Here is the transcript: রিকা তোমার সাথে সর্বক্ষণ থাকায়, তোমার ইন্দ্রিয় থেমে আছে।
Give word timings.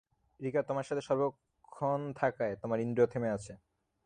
রিকা 0.39 0.61
তোমার 0.61 0.83
সাথে 0.83 1.01
সর্বক্ষণ 1.01 1.99
থাকায়, 2.13 2.53
তোমার 2.55 2.79
ইন্দ্রিয় 2.79 3.07
থেমে 3.07 3.29
আছে। 3.29 3.53